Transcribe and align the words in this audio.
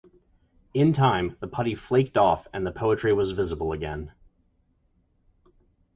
In 0.73 0.93
time, 0.93 1.37
the 1.41 1.47
putty 1.47 1.75
flaked 1.75 2.17
off 2.17 2.47
and 2.51 2.65
the 2.65 2.71
poetry 2.71 3.13
was 3.13 3.33
visible 3.33 3.71
again. 3.71 4.11